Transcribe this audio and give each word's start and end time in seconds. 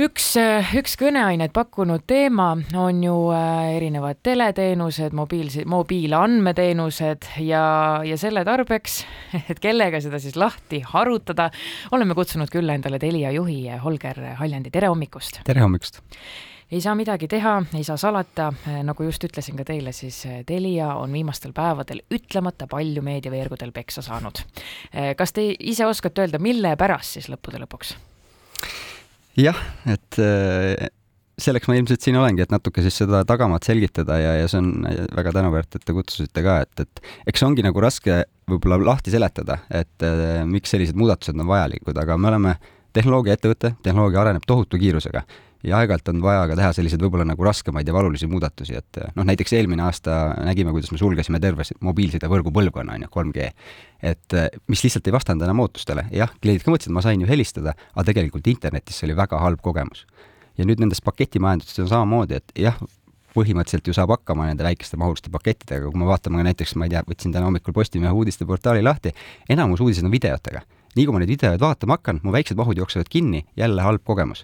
üks, 0.00 0.26
üks 0.78 0.94
kõneainet 1.00 1.52
pakkunud 1.54 2.04
teema 2.08 2.52
on 2.78 3.00
ju 3.04 3.14
äh, 3.34 3.74
erinevad 3.76 4.20
teleteenused, 4.24 5.14
mobiilse, 5.16 5.64
mobiilandmeteenused 5.68 7.28
ja, 7.44 7.64
ja 8.06 8.18
selle 8.20 8.44
tarbeks, 8.46 9.00
et 9.50 9.60
kellega 9.60 10.00
seda 10.02 10.20
siis 10.22 10.38
lahti 10.40 10.82
harutada, 10.92 11.50
oleme 11.92 12.16
kutsunud 12.16 12.52
külla 12.52 12.76
endale 12.78 13.00
Telia 13.02 13.32
juhi 13.34 13.66
Holger 13.82 14.22
Haljandi, 14.40 14.72
tere 14.72 14.88
hommikust! 14.92 15.42
tere 15.44 15.64
hommikust! 15.64 16.00
ei 16.70 16.80
saa 16.80 16.94
midagi 16.94 17.26
teha, 17.28 17.56
ei 17.74 17.82
saa 17.84 17.98
salata, 18.00 18.52
nagu 18.86 19.04
just 19.08 19.24
ütlesin 19.26 19.58
ka 19.58 19.66
teile, 19.68 19.92
siis 19.96 20.22
Telia 20.46 20.94
on 21.00 21.12
viimastel 21.12 21.52
päevadel 21.56 22.04
ütlemata 22.14 22.70
palju 22.70 23.02
meediaveergudel 23.02 23.74
peksa 23.74 24.06
saanud. 24.06 24.44
kas 25.18 25.34
te 25.34 25.50
ise 25.58 25.88
oskate 25.90 26.24
öelda, 26.24 26.38
mille 26.38 26.76
pärast 26.78 27.18
siis 27.18 27.28
lõppude 27.32 27.60
lõpuks? 27.64 27.96
Jah, 29.38 29.58
et 29.90 30.18
äh, 30.22 30.88
selleks 31.40 31.68
ma 31.70 31.76
ilmselt 31.78 32.04
siin 32.04 32.18
olengi, 32.20 32.44
et 32.44 32.52
natuke 32.52 32.82
siis 32.84 32.96
seda 33.02 33.22
tagamaad 33.28 33.64
selgitada 33.66 34.18
ja, 34.20 34.34
ja 34.42 34.48
see 34.50 34.60
on 34.60 34.72
väga 35.16 35.34
tänuväärt, 35.36 35.76
et 35.76 35.86
te 35.86 35.96
kutsusite 35.96 36.44
ka, 36.44 36.60
et, 36.66 36.84
et 36.84 37.32
eks 37.32 37.46
ongi 37.46 37.64
nagu 37.66 37.82
raske 37.82 38.22
võib-olla 38.50 38.80
lahti 38.92 39.14
seletada, 39.14 39.60
et 39.70 40.06
äh, 40.06 40.42
miks 40.48 40.74
sellised 40.74 40.98
muudatused 40.98 41.38
on 41.38 41.48
vajalikud, 41.50 41.96
aga 42.02 42.18
me 42.18 42.32
oleme 42.32 42.56
tehnoloogiaettevõte, 42.96 43.76
tehnoloogia 43.84 44.24
areneb 44.24 44.46
tohutu 44.48 44.80
kiirusega 44.80 45.22
ja 45.66 45.80
aeg-ajalt 45.80 46.08
on 46.12 46.20
vaja 46.24 46.44
ka 46.48 46.56
teha 46.58 46.70
selliseid 46.76 47.02
võib-olla 47.04 47.26
nagu 47.28 47.44
raskemaid 47.44 47.88
ja 47.88 47.94
valulisi 47.94 48.28
muudatusi, 48.30 48.76
et 48.80 49.00
noh, 49.16 49.26
näiteks 49.28 49.52
eelmine 49.58 49.84
aasta 49.84 50.16
nägime, 50.46 50.72
kuidas 50.74 50.92
me 50.94 51.00
sulgesime 51.00 51.40
terve 51.42 51.66
mobiilsidevõrgu 51.84 52.52
põlvkonna, 52.56 52.96
on 52.96 53.04
ju, 53.06 53.10
3G. 53.16 53.50
et 54.12 54.38
mis 54.72 54.84
lihtsalt 54.86 55.10
ei 55.10 55.16
vastanud 55.16 55.44
enam 55.44 55.60
ootustele, 55.66 56.06
jah, 56.16 56.32
kliendid 56.40 56.64
ka 56.64 56.72
mõtlesid, 56.72 56.94
ma 56.96 57.04
sain 57.04 57.20
ju 57.20 57.28
helistada, 57.28 57.76
aga 57.92 58.06
tegelikult 58.08 58.48
internetis 58.52 59.00
see 59.00 59.10
oli 59.10 59.18
väga 59.18 59.42
halb 59.42 59.60
kogemus. 59.64 60.06
ja 60.58 60.64
nüüd 60.68 60.80
nendes 60.80 61.00
paketimajandustes 61.04 61.84
on 61.84 61.92
samamoodi, 61.92 62.40
et 62.40 62.56
jah, 62.58 62.80
põhimõtteliselt 63.34 63.86
ju 63.86 63.94
saab 63.94 64.10
hakkama 64.16 64.48
nende 64.48 64.64
väikeste 64.66 64.98
mahuliste 64.98 65.30
pakettidega, 65.30 65.86
kui 65.90 66.00
me 66.00 66.08
vaatame 66.08 66.42
näiteks, 66.42 66.74
ma 66.76 66.88
ei 66.88 66.96
tea, 66.96 67.04
võtsin 67.06 67.32
täna 67.32 67.46
hommikul 67.46 67.76
Postimehe 67.76 68.10
uudisteportaali 68.10 68.82
lahti, 68.82 69.12
enamus 69.48 69.80
uudiseid 69.84 70.08
on 70.08 70.12
videotega. 70.12 70.64
nii 70.96 71.04
kui 71.06 71.14
ma 71.14 71.20
neid 71.22 71.30
videoid 71.30 71.62
vaatama 71.62 71.94
hakkan, 71.94 72.18
mu 72.24 72.32
väiksed 72.34 72.58
mahud 72.58 72.76
jooksevad 72.76 73.06
kinni, 73.08 73.44
jälle 73.56 73.82
halb 73.82 74.02
kogemus 74.04 74.42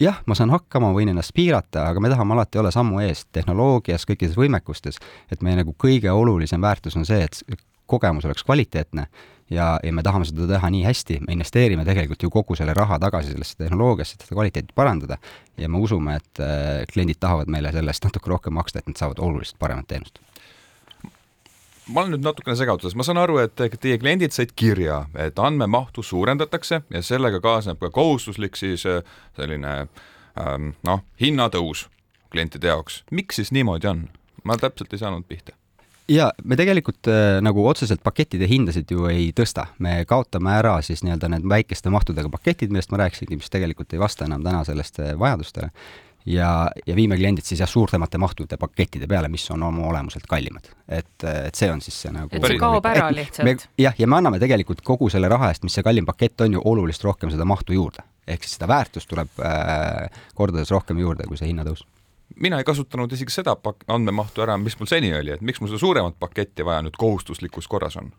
jah, 0.00 0.22
ma 0.26 0.36
saan 0.38 0.52
hakkama, 0.54 0.92
võin 0.96 1.12
ennast 1.12 1.34
piirata, 1.34 1.88
aga 1.90 2.00
me 2.02 2.10
tahame 2.12 2.34
alati 2.36 2.58
olla 2.58 2.72
sammu 2.74 3.02
ees 3.04 3.26
tehnoloogias, 3.32 4.06
kõikides 4.08 4.36
võimekustes, 4.38 4.98
et 5.32 5.44
meie 5.44 5.60
nagu 5.60 5.74
kõige 5.78 6.12
olulisem 6.12 6.62
väärtus 6.62 6.96
on 7.00 7.06
see, 7.08 7.22
et 7.24 7.62
kogemus 7.86 8.24
oleks 8.24 8.44
kvaliteetne 8.44 9.06
ja, 9.50 9.78
ja 9.82 9.92
me 9.92 10.02
tahame 10.02 10.26
seda 10.28 10.48
teha 10.48 10.70
nii 10.72 10.84
hästi, 10.86 11.18
me 11.26 11.36
investeerime 11.36 11.84
tegelikult 11.86 12.22
ju 12.24 12.30
kogu 12.32 12.56
selle 12.58 12.74
raha 12.76 12.98
tagasi 13.02 13.34
sellesse 13.34 13.58
tehnoloogiasse, 13.60 14.16
et 14.16 14.26
seda 14.26 14.38
kvaliteeti 14.38 14.76
parandada. 14.76 15.18
Ja 15.60 15.68
me 15.68 15.78
usume, 15.84 16.16
et 16.16 16.42
äh, 16.42 16.84
kliendid 16.92 17.20
tahavad 17.20 17.52
meile 17.52 17.72
selle 17.72 17.92
eest 17.92 18.06
natuke 18.08 18.32
rohkem 18.32 18.56
maksta, 18.56 18.80
et 18.80 18.88
nad 18.90 18.98
saavad 19.00 19.20
oluliselt 19.22 19.60
paremat 19.60 19.90
teenust 19.90 20.22
ma 21.88 22.00
olen 22.00 22.16
nüüd 22.16 22.24
natukene 22.24 22.56
segaduses, 22.58 22.96
ma 22.96 23.06
saan 23.06 23.20
aru, 23.20 23.38
et 23.42 23.56
teie 23.80 23.98
kliendid 24.00 24.34
said 24.34 24.54
kirja, 24.56 25.04
et 25.20 25.38
andmemahtu 25.38 26.04
suurendatakse 26.04 26.82
ja 26.90 27.02
sellega 27.04 27.40
kaasneb 27.44 27.80
ka 27.82 27.90
kohustuslik 27.94 28.56
siis 28.60 28.86
äh, 28.88 29.02
selline 29.38 29.74
ähm, 30.40 30.72
noh, 30.86 31.04
hinnatõus 31.20 31.88
klientide 32.32 32.72
jaoks. 32.72 33.02
miks 33.10 33.42
siis 33.42 33.52
niimoodi 33.52 33.90
on? 33.90 34.08
ma 34.44 34.56
täpselt 34.60 34.92
ei 34.92 35.00
saanud 35.00 35.24
pihta 35.28 35.56
ja 36.08 36.30
me 36.44 36.56
tegelikult 36.56 37.08
äh, 37.08 37.38
nagu 37.44 37.66
otseselt 37.68 38.02
pakettide 38.04 38.48
hindasid 38.48 38.90
ju 38.90 39.06
ei 39.08 39.30
tõsta, 39.36 39.68
me 39.78 40.02
kaotame 40.08 40.56
ära 40.56 40.78
siis 40.84 41.04
nii-öelda 41.04 41.30
need 41.32 41.48
väikeste 41.48 41.92
mahtudega 41.92 42.32
paketid, 42.32 42.72
millest 42.72 42.92
ma 42.92 43.04
rääkisingi, 43.04 43.40
mis 43.40 43.52
tegelikult 43.52 43.92
ei 43.92 44.02
vasta 44.02 44.28
enam 44.28 44.44
täna 44.44 44.64
selliste 44.68 45.14
vajadustele 45.20 45.70
ja, 46.26 46.70
ja 46.86 46.96
viime 46.96 47.16
kliendid 47.16 47.44
siis 47.44 47.60
jah, 47.60 47.68
suurtemate 47.68 48.18
mahtude 48.18 48.56
pakettide 48.60 49.06
peale, 49.10 49.28
mis 49.28 49.44
on 49.50 49.62
oma 49.62 49.86
olemuselt 49.88 50.26
kallimad. 50.28 50.70
et, 50.88 51.24
et 51.24 51.54
see 51.54 51.70
on 51.70 51.80
siis 51.84 52.00
see 52.02 52.12
nagu 52.14 52.28
et 52.32 52.46
see 52.46 52.60
kaob 52.60 52.86
ära 52.88 53.10
lihtsalt? 53.14 53.68
jah, 53.78 53.94
ja 53.98 54.08
me 54.08 54.18
anname 54.20 54.40
tegelikult 54.42 54.80
kogu 54.84 55.10
selle 55.12 55.28
raha 55.28 55.52
eest, 55.52 55.64
mis 55.66 55.76
see 55.76 55.84
kallim 55.86 56.06
pakett 56.06 56.46
on 56.46 56.56
ju, 56.56 56.62
oluliselt 56.64 57.10
rohkem 57.10 57.32
seda 57.34 57.44
mahtu 57.44 57.76
juurde. 57.76 58.04
ehk 58.26 58.44
siis 58.44 58.56
seda 58.58 58.68
väärtust 58.68 59.08
tuleb 59.10 59.44
äh, 59.44 60.08
kordades 60.34 60.72
rohkem 60.72 60.98
juurde 60.98 61.28
kui 61.28 61.40
see 61.40 61.50
hinnatõus 61.52 61.84
mina 62.40 62.58
ei 62.58 62.64
kasutanud 62.64 63.12
isegi 63.12 63.30
seda 63.30 63.56
andmemahtu 63.86 64.42
ära, 64.42 64.56
mis 64.58 64.78
mul 64.80 64.88
seni 64.90 65.12
oli, 65.14 65.34
et 65.34 65.42
miks 65.44 65.60
mul 65.60 65.70
seda 65.70 65.82
suuremat 65.82 66.16
paketti 66.18 66.64
vaja 66.64 66.82
nüüd 66.82 66.96
kohustuslikus 66.98 67.68
korras 67.68 68.00
on 68.00 68.10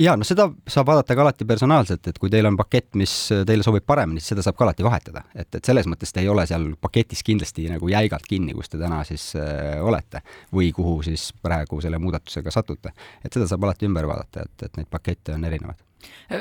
ja 0.00 0.16
no 0.16 0.26
seda 0.26 0.48
saab 0.68 0.90
vaadata 0.90 1.16
ka 1.16 1.24
alati 1.24 1.46
personaalselt, 1.48 2.08
et 2.10 2.18
kui 2.20 2.32
teil 2.32 2.46
on 2.48 2.58
pakett, 2.58 2.92
mis 3.00 3.14
teile 3.46 3.66
sobib 3.66 3.86
paremini, 3.86 4.22
siis 4.22 4.34
seda 4.34 4.44
saab 4.46 4.58
ka 4.58 4.66
alati 4.68 4.86
vahetada, 4.86 5.24
et, 5.34 5.50
et 5.54 5.64
selles 5.64 5.88
mõttes 5.90 6.12
te 6.12 6.24
ei 6.24 6.30
ole 6.32 6.46
seal 6.50 6.70
paketis 6.80 7.24
kindlasti 7.26 7.68
nagu 7.72 7.88
jäigalt 7.90 8.28
kinni, 8.28 8.54
kus 8.56 8.72
te 8.72 8.80
täna 8.80 9.02
siis 9.08 9.30
äh, 9.40 9.80
olete 9.84 10.24
või 10.54 10.72
kuhu 10.76 11.00
siis 11.06 11.30
praegu 11.42 11.80
selle 11.84 12.00
muudatusega 12.02 12.52
satute. 12.54 12.94
et 13.24 13.32
seda 13.32 13.48
saab 13.50 13.64
alati 13.68 13.88
ümber 13.88 14.08
vaadata, 14.10 14.46
et, 14.48 14.68
et 14.68 14.80
neid 14.80 14.90
pakette 14.90 15.36
on 15.38 15.44
erinevaid 15.50 15.82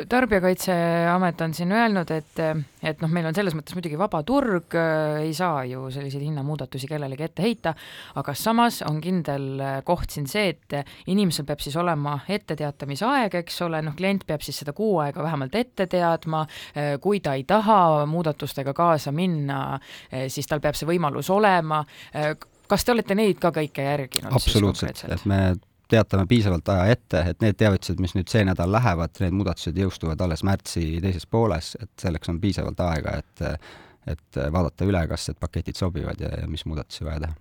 tarbijakaitseamet 0.09 1.41
on 1.41 1.53
siin 1.53 1.71
öelnud, 1.71 2.11
et, 2.15 2.39
et 2.83 3.01
noh, 3.03 3.11
meil 3.11 3.27
on 3.29 3.35
selles 3.35 3.55
mõttes 3.57 3.75
muidugi 3.77 3.97
vaba 3.99 4.21
turg, 4.27 4.75
ei 5.21 5.33
saa 5.35 5.63
ju 5.67 5.85
selliseid 5.93 6.23
hinnamuudatusi 6.23 6.87
kellelegi 6.89 7.27
ette 7.27 7.45
heita, 7.45 7.73
aga 8.19 8.35
samas 8.37 8.81
on 8.87 9.01
kindel 9.03 9.63
koht 9.87 10.15
siin 10.15 10.27
see, 10.29 10.53
et 10.53 10.77
inimesel 11.11 11.47
peab 11.49 11.63
siis 11.63 11.75
olema 11.79 12.15
etteteatamisaeg, 12.27 13.39
eks 13.43 13.61
ole, 13.67 13.83
noh, 13.85 13.97
klient 13.97 14.25
peab 14.29 14.45
siis 14.45 14.61
seda 14.63 14.75
kuu 14.77 14.97
aega 15.03 15.25
vähemalt 15.25 15.55
ette 15.59 15.87
teadma, 15.91 16.45
kui 17.03 17.21
ta 17.23 17.35
ei 17.37 17.45
taha 17.49 18.05
muudatustega 18.09 18.73
kaasa 18.77 19.13
minna, 19.15 19.79
siis 20.27 20.49
tal 20.49 20.63
peab 20.63 20.79
see 20.79 20.89
võimalus 20.89 21.29
olema. 21.33 21.83
kas 22.67 22.85
te 22.85 22.95
olete 22.95 23.15
neid 23.15 23.39
ka 23.41 23.51
kõike 23.53 23.85
järginud? 23.85 24.33
absoluutselt, 24.33 25.05
et 25.11 25.29
me 25.29 25.43
teatame 25.93 26.25
piisavalt 26.29 26.73
aja 26.73 26.97
ette, 26.97 27.23
et 27.31 27.45
need 27.45 27.57
teavitused, 27.59 28.01
mis 28.03 28.15
nüüd 28.17 28.31
see 28.31 28.43
nädal 28.47 28.71
lähevad, 28.73 29.15
need 29.23 29.37
muudatused 29.37 29.77
jõustuvad 29.77 30.21
alles 30.25 30.43
märtsi 30.47 30.99
teises 31.03 31.29
pooles, 31.29 31.73
et 31.81 31.93
selleks 32.01 32.33
on 32.33 32.41
piisavalt 32.43 32.85
aega, 32.89 33.17
et 33.23 33.47
et 34.03 34.35
vaadata 34.51 34.83
üle, 34.83 34.99
kas 35.07 35.29
need 35.29 35.37
paketid 35.39 35.77
sobivad 35.79 36.19
ja, 36.19 36.27
ja 36.41 36.47
mis 36.51 36.65
muudatusi 36.67 37.05
vaja 37.07 37.21
teha 37.23 37.37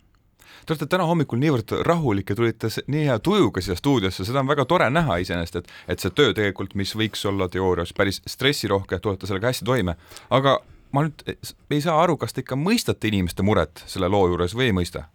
Te 0.67 0.73
olete 0.73 0.87
täna 0.87 1.07
hommikul 1.09 1.41
niivõrd 1.43 1.73
rahulik 1.87 2.31
ja 2.31 2.37
tulite 2.39 2.69
nii 2.93 3.07
hea 3.09 3.17
tujuga 3.25 3.63
siia 3.65 3.75
stuudiosse, 3.79 4.27
seda 4.29 4.43
on 4.43 4.51
väga 4.51 4.67
tore 4.71 4.87
näha 4.91 5.19
iseenesest, 5.25 5.57
et 5.59 5.95
et 5.95 6.05
see 6.05 6.15
töö 6.15 6.35
tegelikult, 6.37 6.77
mis 6.79 6.95
võiks 6.99 7.25
olla 7.29 7.49
teoorias 7.51 7.93
päris 7.97 8.21
stressirohke, 8.29 9.01
tulete 9.03 9.27
sellega 9.27 9.51
hästi 9.51 9.67
toime, 9.67 9.97
aga 10.31 10.59
ma 10.93 11.07
nüüd 11.07 11.25
ei 11.33 11.81
saa 11.83 11.99
aru, 12.03 12.17
kas 12.21 12.37
te 12.37 12.45
ikka 12.45 12.59
mõistate 12.59 13.11
inimeste 13.11 13.43
muret 13.43 13.83
selle 13.91 14.11
loo 14.13 14.29
juures 14.31 14.55
või 14.55 14.71
ei 14.71 14.77
mõista? 14.77 15.09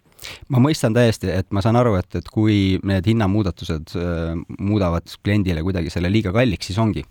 Ma 0.53 0.61
mõistan 0.63 0.95
täiesti, 0.95 1.29
et 1.33 1.49
ma 1.55 1.63
saan 1.63 1.79
aru, 1.79 1.95
et, 1.99 2.09
et 2.19 2.31
kui 2.33 2.77
need 2.87 3.07
hinnamuudatused 3.11 3.95
äh, 3.99 4.33
muudavad 4.59 5.07
kliendile 5.23 5.63
kuidagi 5.65 5.93
selle 5.93 6.11
liiga 6.13 6.33
kalliks, 6.35 6.71
siis 6.71 6.79
ongi, 6.81 7.05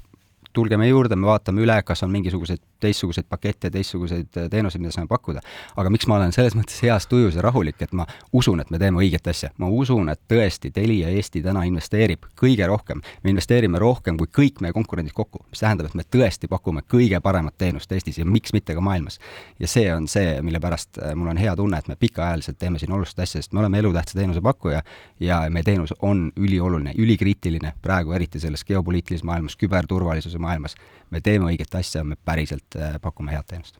tulge 0.56 0.78
meie 0.81 0.93
juurde, 0.93 1.19
me 1.19 1.28
vaatame 1.28 1.65
üle, 1.65 1.76
kas 1.87 2.05
on 2.06 2.12
mingisuguseid 2.15 2.62
teistsuguseid 2.81 3.26
pakette, 3.28 3.70
teistsuguseid 3.70 4.37
äh, 4.37 4.48
teenuseid, 4.50 4.82
mida 4.82 4.92
saame 4.94 5.09
pakkuda. 5.09 5.41
aga 5.76 5.91
miks 5.91 6.06
ma 6.06 6.16
olen 6.16 6.32
selles 6.32 6.56
mõttes 6.56 6.78
heas 6.82 7.06
tujus 7.06 7.37
ja 7.37 7.42
rahulik, 7.42 7.81
et 7.82 7.92
ma 7.92 8.06
usun, 8.32 8.60
et 8.60 8.70
me 8.70 8.78
teeme 8.78 9.00
õiget 9.03 9.31
asja. 9.31 9.50
ma 9.59 9.69
usun, 9.69 10.09
et 10.12 10.20
tõesti 10.32 10.70
Telia 10.72 11.09
Eesti 11.09 11.42
täna 11.42 11.64
investeerib 11.64 12.26
kõige 12.41 12.66
rohkem. 12.66 13.00
me 13.22 13.31
investeerime 13.31 13.78
rohkem 13.78 14.16
kui 14.16 14.26
kõik 14.38 14.60
meie 14.60 14.72
konkurendid 14.72 15.12
kokku, 15.12 15.44
mis 15.50 15.60
tähendab, 15.60 15.87
et 15.87 15.94
me 15.94 16.03
tõesti 16.03 16.48
pakume 16.48 16.82
kõige 16.82 17.20
paremat 17.20 17.54
teenust 17.59 17.92
Eestis 17.92 18.19
ja 18.19 18.25
miks 18.25 18.53
mitte 18.53 18.75
ka 18.75 18.81
maailmas. 18.81 19.19
ja 19.58 19.69
see 19.69 19.94
on 19.94 20.08
see, 20.08 20.43
mille 20.43 20.60
pärast 20.60 20.98
äh, 20.98 21.14
mul 21.14 21.32
on 21.32 21.37
hea 21.37 21.56
tunne, 21.56 21.78
et 21.78 21.88
me 21.88 21.97
pikaajaliselt 21.97 22.58
teeme 22.58 22.78
siin 22.78 22.93
olulist 22.93 23.19
asja, 23.19 23.43
sest 23.43 23.53
me 23.53 23.60
oleme 23.60 23.78
elutähtsa 23.78 24.19
teenuse 24.19 24.41
pakkuja 24.41 24.82
ja 25.20 25.41
meie 25.50 25.62
teenus 25.62 25.94
on 26.03 26.32
ülioluline, 26.37 26.94
ülikriitiline 26.98 27.72
praegu 27.82 28.12
eriti 28.12 28.41
selles 28.41 28.64
geopoliitilises 28.64 29.25
maailmas, 29.25 29.56
küberturvalisuse 29.56 30.38
maailmas. 30.38 30.75
me 31.10 31.20
teeme 31.20 31.47
õiget 31.47 31.75
asja, 31.78 32.04
me 32.04 32.16
päriselt 32.25 32.66
äh, 32.75 32.97
pakume 33.03 33.37
head 33.37 33.47
teenust 33.47 33.78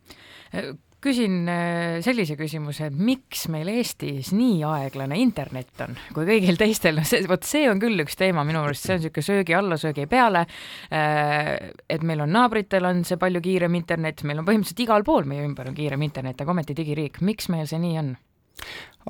küsin 1.07 1.47
äh, 1.49 1.99
sellise 2.05 2.37
küsimuse, 2.39 2.89
et 2.91 2.97
miks 2.97 3.47
meil 3.53 3.69
Eestis 3.71 4.33
nii 4.35 4.63
aeglane 4.67 5.19
internet 5.21 5.85
on, 5.85 5.97
kui 6.15 6.27
kõigil 6.29 6.59
teistel, 6.61 6.97
noh, 6.99 7.07
see, 7.07 7.23
vot 7.29 7.47
see 7.47 7.67
on 7.71 7.81
küll 7.83 8.01
üks 8.05 8.19
teema 8.19 8.45
minu 8.49 8.63
arust, 8.65 8.87
see 8.87 8.97
on 8.97 9.03
niisugune 9.03 9.27
söögi 9.29 9.57
alla, 9.57 9.79
söögi 9.81 10.07
peale. 10.11 10.47
Äh, 10.91 11.53
et 11.93 12.07
meil 12.07 12.25
on 12.25 12.33
naabritel 12.33 12.89
on 12.89 13.05
see 13.07 13.21
palju 13.21 13.43
kiirem 13.45 13.77
internet, 13.79 14.25
meil 14.27 14.43
on 14.43 14.49
põhimõtteliselt 14.49 14.87
igal 14.87 15.07
pool 15.07 15.29
meie 15.29 15.45
ümber 15.47 15.71
on 15.71 15.77
kiirem 15.77 16.03
internet, 16.07 16.43
aga 16.43 16.57
ometi 16.57 16.77
digiriik, 16.77 17.21
miks 17.27 17.51
meil 17.53 17.69
see 17.71 17.83
nii 17.83 18.01
on? 18.03 18.17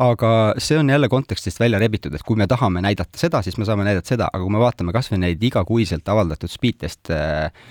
aga 0.02 0.30
see 0.60 0.76
on 0.76 0.90
jälle 0.90 1.08
kontekstist 1.08 1.60
välja 1.62 1.78
rebitud, 1.80 2.12
et 2.12 2.24
kui 2.26 2.36
me 2.36 2.48
tahame 2.50 2.82
näidata 2.84 3.16
seda, 3.16 3.40
siis 3.46 3.56
me 3.56 3.64
saame 3.64 3.86
näidata 3.86 4.10
seda, 4.10 4.26
aga 4.28 4.42
kui 4.42 4.52
me 4.52 4.60
vaatame 4.60 4.92
kas 4.92 5.08
või 5.12 5.22
neid 5.22 5.44
igakuiselt 5.48 6.08
avaldatud 6.12 6.52
speed 6.52 6.82
test'e 6.82 7.16
äh, 7.16 7.70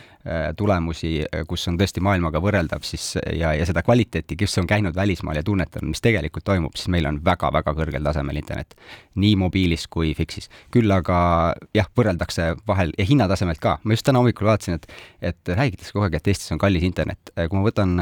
tulemusi, 0.58 1.20
kus 1.48 1.68
on 1.70 1.78
tõesti 1.78 2.02
maailmaga 2.02 2.40
võrreldav, 2.42 2.82
siis 2.88 3.12
ja, 3.38 3.52
ja 3.54 3.66
seda 3.68 3.84
kvaliteeti, 3.86 4.38
kes 4.40 4.58
on 4.58 4.68
käinud 4.70 4.96
välismaal 4.98 5.38
ja 5.38 5.44
tunnetanud, 5.46 5.92
mis 5.92 6.02
tegelikult 6.02 6.46
toimub, 6.48 6.74
siis 6.78 6.90
meil 6.94 7.06
on 7.10 7.20
väga-väga 7.26 7.76
kõrgel 7.78 8.06
tasemel 8.10 8.40
internet. 8.42 8.74
nii 9.16 9.36
mobiilis 9.40 9.88
kui 9.88 10.14
fix'is. 10.18 10.50
küll 10.74 10.92
aga 10.92 11.54
jah, 11.78 11.90
võrreldakse 11.98 12.56
vahel 12.68 12.94
ja 12.98 13.06
hinnatasemelt 13.06 13.62
ka. 13.62 13.78
ma 13.84 13.94
just 13.94 14.06
täna 14.06 14.20
hommikul 14.20 14.50
vaatasin, 14.50 14.80
et, 14.80 14.90
et 15.22 15.54
räägitakse 15.54 15.94
kogu 15.94 16.08
aeg, 16.10 16.18
et 16.18 16.28
Eestis 16.28 16.52
on 16.52 16.62
kallis 16.62 16.84
internet. 16.84 17.32
kui 17.36 17.60
ma 17.60 17.66
võtan 17.70 17.96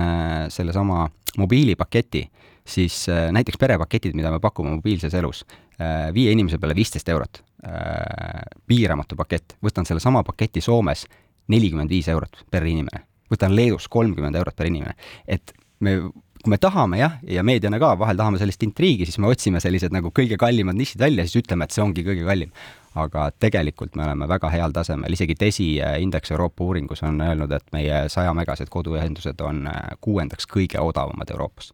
sellesama 0.50 1.10
mobiilipaketi, 1.38 2.30
siis 2.66 3.06
näiteks 3.10 3.60
perepaketid, 3.60 4.16
mida 4.16 4.32
me 4.32 4.40
pakume 4.40 4.78
mobiilses 4.78 5.14
elus, 5.14 5.44
viie 6.14 6.32
inimese 6.32 6.58
peale 6.62 6.76
viisteist 6.76 7.10
eurot 7.10 7.44
Äh, 7.64 8.42
piiramatu 8.68 9.16
pakett, 9.16 9.54
võtan 9.64 9.86
sellesama 9.88 10.20
paketi 10.28 10.60
Soomes 10.60 11.06
nelikümmend 11.52 11.92
viis 11.92 12.08
eurot 12.12 12.46
per 12.52 12.66
inimene, 12.68 13.04
võtan 13.32 13.56
Leedus 13.56 13.90
kolmkümmend 13.92 14.36
eurot 14.40 14.56
per 14.56 14.70
inimene, 14.70 14.96
et 15.28 15.56
me 15.84 15.98
kui 16.44 16.52
me 16.52 16.60
tahame 16.60 17.00
jah, 17.00 17.14
ja 17.24 17.44
meediana 17.44 17.78
ka 17.80 17.94
vahel 17.96 18.20
tahame 18.20 18.40
sellist 18.42 18.64
intriigi, 18.68 19.06
siis 19.08 19.16
me 19.24 19.30
otsime 19.32 19.62
sellised 19.64 19.94
nagu 19.96 20.12
kõige 20.12 20.36
kallimad 20.40 20.76
nišid 20.76 21.00
välja, 21.00 21.24
siis 21.24 21.40
ütleme, 21.40 21.64
et 21.64 21.76
see 21.76 21.84
ongi 21.84 22.04
kõige 22.04 22.26
kallim. 22.28 22.52
aga 22.94 23.32
tegelikult 23.42 23.96
me 23.98 24.04
oleme 24.06 24.28
väga 24.30 24.52
heal 24.54 24.74
tasemel, 24.76 25.16
isegi 25.16 25.34
DESI 25.40 25.68
äh, 25.82 25.96
indeks 26.04 26.30
Euroopa 26.30 26.62
uuringus 26.64 27.02
on 27.02 27.22
öelnud, 27.26 27.52
et 27.56 27.72
meie 27.74 28.04
sajamegased 28.10 28.70
koduühendused 28.70 29.42
on 29.42 29.66
äh, 29.72 29.96
kuuendaks 30.02 30.46
kõige 30.46 30.78
odavamad 30.84 31.32
Euroopas 31.34 31.72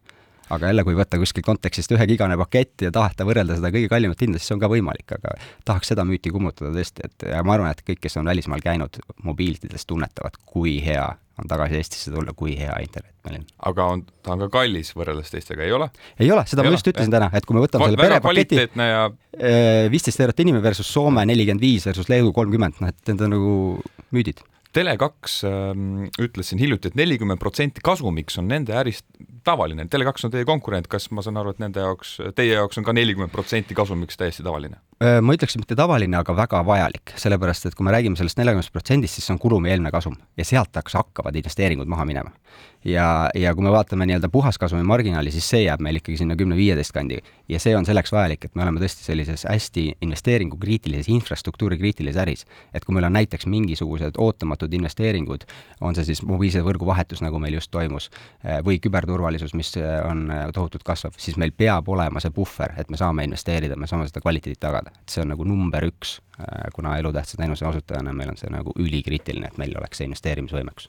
aga 0.54 0.70
jälle, 0.70 0.84
kui 0.86 0.96
võtta 0.98 1.18
kuskilt 1.20 1.46
kontekstist 1.46 1.92
ühegigane 1.94 2.36
pakett 2.40 2.86
ja 2.86 2.92
tahta 2.94 3.26
võrrelda 3.28 3.56
seda 3.58 3.70
kõige 3.74 3.90
kallimat 3.92 4.22
hinda, 4.24 4.40
siis 4.40 4.50
see 4.50 4.56
on 4.56 4.62
ka 4.62 4.70
võimalik, 4.72 5.06
aga 5.16 5.34
tahaks 5.68 5.92
seda 5.92 6.04
müüti 6.08 6.32
kummutada 6.34 6.72
tõesti, 6.74 7.06
et 7.06 7.26
ja 7.30 7.42
ma 7.46 7.56
arvan, 7.56 7.72
et 7.74 7.82
kõik, 7.86 8.02
kes 8.02 8.18
on 8.20 8.30
välismaal 8.30 8.62
käinud 8.64 9.00
mobiilsides, 9.26 9.86
tunnetavad, 9.90 10.38
kui 10.46 10.78
hea 10.84 11.06
on 11.40 11.48
tagasi 11.48 11.78
Eestisse 11.78 12.12
tulla, 12.12 12.34
kui 12.36 12.52
hea 12.58 12.74
internet 12.84 13.14
meil 13.24 13.40
on. 13.40 13.46
aga 13.70 13.86
on, 13.94 14.04
ta 14.24 14.34
on 14.34 14.44
ka 14.44 14.50
kallis 14.58 14.92
võrreldes 14.96 15.32
teistega, 15.32 15.64
ei 15.64 15.72
ole? 15.76 15.88
ei 16.20 16.30
ole, 16.34 16.44
seda 16.50 16.64
ei 16.64 16.70
ma 16.70 16.76
just 16.76 16.92
ütlesin 16.92 17.14
täna, 17.14 17.30
et 17.36 17.48
kui 17.48 17.56
me 17.56 17.64
võtame 17.64 17.86
Va 17.86 17.90
selle 17.92 18.02
perepaketi, 18.02 18.60
ja 18.90 19.02
eh, 19.38 19.88
viisteist 19.92 20.20
eurot 20.26 20.44
inimene 20.44 20.64
versus 20.64 20.90
Soome 20.90 21.24
nelikümmend 21.30 21.64
viis 21.64 21.88
versus 21.88 22.10
Leedu 22.12 22.34
kolmkümmend, 22.36 22.82
noh 22.82 22.92
et 22.92 23.12
need 23.12 23.26
on 23.26 23.36
nagu 23.38 23.54
müüdid 24.14 24.44
Tele2 24.76 25.48
ähm, 25.48 25.86
ütles 26.22 26.52
siin 26.52 26.60
hiljuti 26.62 26.90
et, 26.90 26.94
et 26.94 27.00
nelikümmend 27.00 27.40
protsenti 27.42 27.82
kasumiks 27.82 28.38
on 28.38 28.50
nende 28.50 28.76
ärist 28.78 29.06
tavaline. 29.44 29.86
Tele2 29.90 30.26
on 30.28 30.34
teie 30.34 30.48
konkurent, 30.48 30.88
kas 30.90 31.10
ma 31.10 31.24
saan 31.24 31.40
aru, 31.40 31.54
et 31.54 31.62
nende 31.62 31.82
jaoks, 31.84 32.16
teie 32.36 32.54
jaoks 32.54 32.80
on 32.80 32.86
ka 32.86 32.94
nelikümmend 32.96 33.32
protsenti 33.34 33.76
kasumiks 33.76 34.20
täiesti 34.20 34.46
tavaline? 34.46 34.80
Ma 35.00 35.32
ütleksin 35.32 35.62
mitte 35.62 35.72
tavaline, 35.78 36.18
aga 36.18 36.34
väga 36.36 36.58
vajalik, 36.68 37.14
sellepärast 37.16 37.70
et 37.70 37.76
kui 37.76 37.86
me 37.86 37.92
räägime 37.94 38.18
sellest 38.20 38.36
neljakümnest 38.36 38.72
protsendist, 38.74 39.16
siis 39.16 39.24
see 39.24 39.32
on 39.32 39.38
kulumieelne 39.40 39.88
kasum 39.94 40.18
ja 40.36 40.44
sealt 40.44 40.76
hakkavad 40.76 41.38
investeeringud 41.40 41.88
maha 41.88 42.04
minema 42.04 42.34
ja, 42.84 43.30
ja 43.34 43.54
kui 43.54 43.64
me 43.64 43.72
vaatame 43.72 44.06
nii-öelda 44.06 44.28
puhaskasumi 44.28 44.82
marginaali, 44.82 45.30
siis 45.30 45.48
see 45.50 45.62
jääb 45.62 45.82
meil 45.84 46.00
ikkagi 46.00 46.16
sinna 46.20 46.36
kümne-viieteist 46.36 46.92
kandi. 46.92 47.18
ja 47.48 47.58
see 47.60 47.76
on 47.76 47.86
selleks 47.86 48.12
vajalik, 48.12 48.44
et 48.44 48.54
me 48.54 48.62
oleme 48.62 48.80
tõesti 48.80 49.04
sellises 49.04 49.44
hästi 49.48 49.84
investeeringukriitilises, 50.00 51.08
infrastruktuuri 51.08 51.78
kriitilises 51.78 52.20
äris. 52.22 52.44
et 52.74 52.84
kui 52.84 52.94
meil 52.94 53.04
on 53.04 53.12
näiteks 53.12 53.46
mingisugused 53.46 54.18
ootamatud 54.18 54.72
investeeringud, 54.72 55.44
on 55.80 55.94
see 55.94 56.04
siis 56.04 56.22
mobiilse 56.22 56.62
võrgu 56.64 56.86
vahetus, 56.86 57.20
nagu 57.20 57.38
meil 57.38 57.54
just 57.54 57.70
toimus, 57.70 58.10
või 58.64 58.80
küberturvalisus, 58.80 59.54
mis 59.54 59.74
on 60.04 60.32
tohutult 60.54 60.82
kasvav, 60.82 61.12
siis 61.16 61.36
meil 61.36 61.52
peab 61.52 61.88
olema 61.88 62.20
see 62.20 62.30
puhver, 62.30 62.74
et 62.76 62.90
me 62.90 62.96
saame 62.96 63.24
investeerida, 63.24 63.76
me 63.76 63.86
saame 63.86 64.08
seda 64.08 64.20
kvaliteeti 64.20 64.60
tagada. 64.60 64.89
Et 64.94 65.14
see 65.14 65.24
on 65.24 65.32
nagu 65.34 65.46
number 65.46 65.86
üks, 65.88 66.18
kuna 66.74 66.96
elutähtsa 66.98 67.36
teenuse 67.36 67.66
osutajana 67.68 68.14
meil 68.16 68.32
on 68.32 68.40
see 68.40 68.50
nagu 68.52 68.72
ülikriitiline, 68.80 69.50
et 69.50 69.60
meil 69.60 69.76
oleks 69.76 70.00
see 70.00 70.08
investeerimisvõimekus 70.08 70.88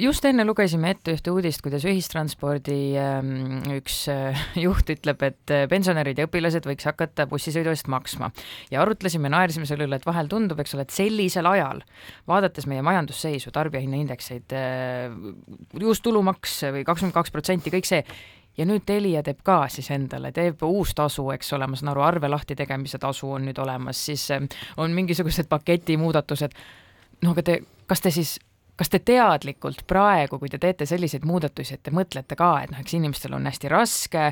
just 0.00 0.24
enne 0.28 0.44
lugesime 0.44 0.92
ette 0.94 1.14
ühte 1.16 1.32
uudist, 1.32 1.62
kuidas 1.64 1.84
ühistranspordi 1.88 2.78
ähm, 3.00 3.60
üks 3.76 4.02
äh, 4.12 4.38
juht 4.64 4.90
ütleb, 4.92 5.22
et 5.26 5.54
äh, 5.54 5.66
pensionärid 5.70 6.20
ja 6.20 6.26
õpilased 6.28 6.66
võiks 6.68 6.88
hakata 6.88 7.26
bussisõidu 7.30 7.72
eest 7.72 7.90
maksma. 7.92 8.30
ja 8.72 8.82
arutlesime, 8.84 9.30
naersime 9.32 9.68
selle 9.68 9.88
üle, 9.88 10.00
et 10.00 10.08
vahel 10.08 10.30
tundub, 10.30 10.60
eks 10.60 10.76
ole, 10.76 10.86
et 10.86 10.94
sellisel 10.94 11.48
ajal, 11.50 11.84
vaadates 12.30 12.68
meie 12.70 12.84
majandusseisu, 12.86 13.52
tarbijahinnaindekseid, 13.56 14.56
äh, 14.56 15.16
just 15.80 16.04
tulumaks 16.06 16.60
või 16.76 16.84
kakskümmend 16.88 17.16
kaks 17.16 17.34
protsenti, 17.34 17.72
kõik 17.74 17.88
see, 17.88 18.04
ja 18.60 18.66
nüüd 18.68 18.84
Telia 18.86 19.22
teeb 19.24 19.40
ka 19.46 19.62
siis 19.72 19.88
endale, 19.94 20.34
teeb 20.36 20.60
uus 20.66 20.92
tasu, 20.96 21.24
eks 21.32 21.54
ole, 21.56 21.68
ma 21.70 21.78
saan 21.78 21.94
aru, 21.94 22.04
arve 22.04 22.28
lahti 22.28 22.56
tegemise 22.58 23.00
tasu 23.00 23.32
on 23.38 23.48
nüüd 23.48 23.58
olemas, 23.62 24.04
siis 24.10 24.28
on 24.76 24.94
mingisugused 24.96 25.48
paketimuudatused. 25.48 26.54
no 27.24 27.34
aga 27.34 27.42
te, 27.42 27.58
kas 27.88 28.04
te 28.04 28.12
siis 28.14 28.38
kas 28.80 28.88
te 28.88 29.02
teadlikult 29.04 29.82
praegu, 29.84 30.38
kui 30.40 30.48
te 30.48 30.56
teete 30.58 30.86
selliseid 30.88 31.26
muudatusi, 31.28 31.76
et 31.76 31.82
te 31.84 31.92
mõtlete 31.92 32.36
ka, 32.38 32.48
et 32.64 32.70
noh, 32.72 32.80
eks 32.80 32.94
inimestel 32.96 33.36
on 33.36 33.44
hästi 33.44 33.68
raske, 33.68 34.22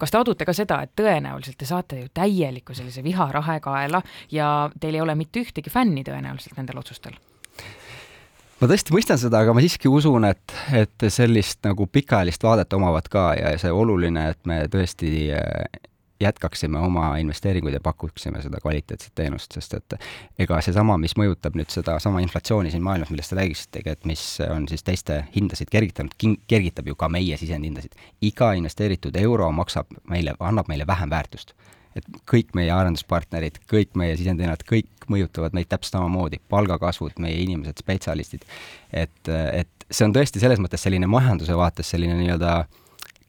kas 0.00 0.12
te 0.12 0.20
adute 0.20 0.44
ka 0.44 0.52
seda, 0.52 0.82
et 0.84 0.92
tõenäoliselt 1.00 1.56
te 1.56 1.68
saate 1.68 2.02
ju 2.02 2.10
täieliku 2.12 2.76
sellise 2.76 3.04
viharahe 3.04 3.60
kaela 3.64 4.02
ja 4.30 4.50
teil 4.80 4.98
ei 4.98 5.06
ole 5.06 5.16
mitte 5.16 5.40
ühtegi 5.40 5.72
fänni 5.72 6.04
tõenäoliselt 6.04 6.60
nendel 6.60 6.84
otsustel? 6.84 7.16
Ma 8.64 8.70
tõesti 8.70 8.94
mõistan 8.96 9.20
seda, 9.20 9.42
aga 9.44 9.52
ma 9.52 9.60
siiski 9.60 9.90
usun, 9.92 10.24
et, 10.24 10.54
et 10.72 11.08
sellist 11.12 11.60
nagu 11.66 11.86
pikaajalist 11.90 12.46
vaadet 12.46 12.72
omavad 12.72 13.10
ka 13.12 13.32
ja 13.36 13.56
see 13.60 13.72
oluline, 13.72 14.30
et 14.32 14.40
me 14.48 14.62
tõesti 14.72 15.10
jätkaksime 16.22 16.78
oma 16.80 17.10
investeeringuid 17.20 17.74
ja 17.76 17.80
pakuksime 17.84 18.40
seda 18.40 18.60
kvaliteetset 18.62 19.12
teenust, 19.18 19.52
sest 19.52 19.74
et 19.76 19.96
ega 20.40 20.60
seesama, 20.64 20.96
mis 21.02 21.16
mõjutab 21.20 21.58
nüüd 21.58 21.68
sedasama 21.74 22.22
inflatsiooni 22.24 22.72
siin 22.72 22.86
maailmas, 22.86 23.10
millest 23.12 23.34
te 23.34 23.38
rääkisitegi, 23.40 23.96
et 23.98 24.08
mis 24.08 24.22
on 24.46 24.68
siis 24.70 24.86
teiste 24.86 25.20
hindasid 25.34 25.68
kergitanud, 25.74 26.16
kergitab 26.48 26.88
ju 26.88 26.96
ka 26.96 27.10
meie 27.12 27.36
sisendhindasid. 27.36 27.98
iga 28.22 28.54
investeeritud 28.56 29.16
euro 29.20 29.50
maksab 29.52 29.92
meile, 30.08 30.38
annab 30.40 30.70
meile 30.72 30.86
vähem 30.86 31.10
väärtust. 31.10 31.52
Et 31.98 32.06
kõik 32.30 32.54
meie 32.58 32.72
arenduspartnerid, 32.74 33.60
kõik 33.70 33.92
meie 33.98 34.16
sisendhinnad, 34.18 34.64
kõik 34.68 35.08
mõjutavad 35.10 35.54
meid 35.56 35.68
täpselt 35.70 35.98
samamoodi, 35.98 36.40
palgakasvud, 36.52 37.18
meie 37.22 37.42
inimesed, 37.44 37.80
spetsialistid, 37.84 38.46
et, 38.92 39.20
et 39.28 39.86
see 39.90 40.06
on 40.06 40.14
tõesti 40.16 40.42
selles 40.42 40.62
mõttes 40.62 40.82
selline 40.84 41.08
majanduse 41.10 41.56
vaates 41.58 41.92
selline 41.94 42.16
nii-öelda 42.18 42.56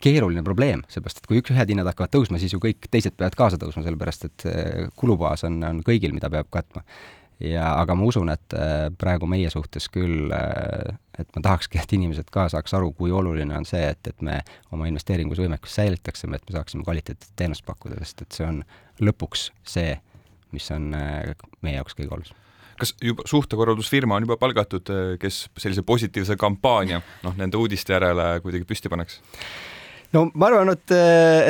keeruline 0.05 0.43
probleem, 0.45 0.83
seepärast 0.91 1.21
et 1.21 1.29
kui 1.29 1.39
üks, 1.41 1.53
ühed 1.53 1.71
hinnad 1.71 1.87
hakkavad 1.89 2.13
tõusma, 2.13 2.39
siis 2.41 2.53
ju 2.53 2.61
kõik 2.61 2.89
teised 2.91 3.15
peavad 3.17 3.37
kaasa 3.37 3.59
tõusma, 3.61 3.83
sellepärast 3.85 4.27
et 4.27 4.47
kulubaas 4.99 5.45
on, 5.47 5.61
on 5.65 5.79
kõigil, 5.85 6.13
mida 6.15 6.29
peab 6.31 6.51
katma. 6.53 6.83
Ja 7.43 7.65
aga 7.79 7.95
ma 7.97 8.07
usun, 8.07 8.29
et 8.33 8.55
äh, 8.55 8.87
praegu 8.99 9.27
meie 9.29 9.49
suhtes 9.53 9.89
küll, 9.91 10.31
äh, 10.33 10.95
et 11.19 11.27
ma 11.35 11.43
tahakski, 11.49 11.79
et 11.81 11.95
inimesed 11.97 12.29
ka 12.33 12.47
saaks 12.51 12.75
aru, 12.77 12.91
kui 12.95 13.11
oluline 13.15 13.57
on 13.57 13.67
see, 13.67 13.83
et, 13.91 14.11
et 14.11 14.25
me 14.25 14.39
oma 14.75 14.87
investeeringusvõimekust 14.91 15.81
säilitaksime, 15.81 16.39
et 16.39 16.47
me 16.49 16.57
saaksime 16.57 16.87
kvaliteetset 16.87 17.35
teenust 17.39 17.65
pakkuda, 17.67 17.99
sest 18.03 18.25
et 18.25 18.39
see 18.39 18.47
on 18.47 18.63
lõpuks 19.03 19.49
see, 19.67 19.93
mis 20.55 20.71
on 20.75 20.91
äh, 20.95 21.35
meie 21.65 21.79
jaoks 21.79 21.97
kõige 21.97 22.17
olulisem 22.17 22.41
kas 22.75 22.91
juba 22.99 23.23
suhtekorraldusfirma 23.23 24.17
on 24.17 24.25
juba 24.25 24.35
palgatud, 24.35 24.89
kes 25.19 25.45
sellise 25.63 25.79
positiivse 25.87 26.35
kampaania 26.35 26.97
noh, 27.23 27.31
nende 27.39 27.55
uudiste 27.55 27.95
järele 27.95 28.25
kuidagi 28.43 28.67
püsti 28.67 28.91
paneks? 28.91 29.21
No 30.15 30.25
ma 30.33 30.49
arvan, 30.49 30.71
et, 30.73 30.93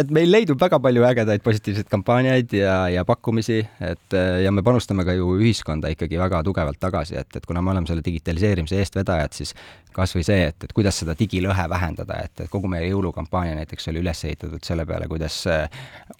et 0.01 0.11
meil 0.13 0.31
leidub 0.31 0.59
väga 0.61 0.79
palju 0.81 1.05
ägedaid 1.07 1.43
positiivseid 1.45 1.89
kampaaniaid 1.91 2.53
ja, 2.57 2.75
ja 2.91 3.05
pakkumisi, 3.07 3.59
et 3.85 4.15
ja 4.43 4.53
me 4.53 4.63
panustame 4.65 5.05
ka 5.07 5.15
ju 5.17 5.35
ühiskonda 5.37 5.91
ikkagi 5.93 6.19
väga 6.19 6.41
tugevalt 6.47 6.79
tagasi, 6.81 7.17
et, 7.21 7.29
et 7.37 7.45
kuna 7.45 7.61
me 7.65 7.73
oleme 7.75 7.89
selle 7.89 8.03
digitaliseerimise 8.05 8.79
eestvedajad, 8.81 9.35
siis 9.37 9.53
kasvõi 9.95 10.25
see, 10.27 10.47
et, 10.49 10.67
et 10.67 10.73
kuidas 10.75 11.01
seda 11.03 11.15
digilõhe 11.17 11.67
vähendada, 11.71 12.19
et, 12.25 12.45
et 12.45 12.51
kogu 12.51 12.71
meie 12.71 12.89
jõulukampaania 12.89 13.59
näiteks 13.59 13.91
oli 13.91 14.01
üles 14.03 14.25
ehitatud 14.27 14.65
selle 14.65 14.87
peale, 14.89 15.09
kuidas 15.11 15.43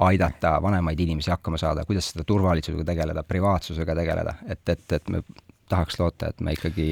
aidata 0.05 0.55
vanemaid 0.63 1.01
inimesi 1.08 1.34
hakkama 1.34 1.60
saada, 1.62 1.88
kuidas 1.88 2.12
seda 2.13 2.27
turvalisusega 2.27 2.88
tegeleda, 2.88 3.25
privaatsusega 3.27 3.98
tegeleda, 3.98 4.38
et, 4.48 4.63
et, 4.70 4.86
et 5.00 5.12
me 5.12 5.25
tahaks 5.72 6.00
loota, 6.00 6.29
et 6.29 6.46
me 6.46 6.53
ikkagi 6.55 6.89